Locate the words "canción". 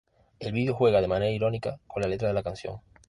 2.41-2.77